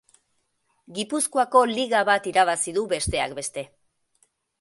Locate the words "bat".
2.09-2.29